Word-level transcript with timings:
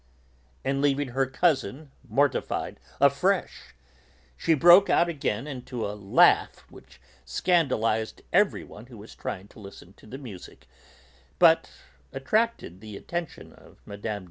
And 0.63 0.81
leaving 0.81 1.09
her 1.09 1.27
cousin 1.27 1.91
mortified 2.09 2.79
afresh, 2.99 3.75
she 4.35 4.55
broke 4.55 4.89
out 4.89 5.07
again 5.07 5.45
into 5.45 5.85
a 5.85 5.93
laugh 5.93 6.65
which 6.71 6.99
scandalised 7.23 8.23
everyone 8.33 8.87
who 8.87 8.97
was 8.97 9.13
trying 9.13 9.47
to 9.49 9.59
listen 9.59 9.93
to 9.97 10.07
the 10.07 10.17
music, 10.17 10.67
but 11.37 11.69
attracted 12.11 12.81
the 12.81 12.97
attention 12.97 13.53
of 13.53 13.79
Mme. 13.85 14.19